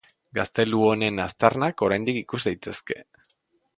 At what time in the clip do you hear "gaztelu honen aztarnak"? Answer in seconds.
0.37-1.83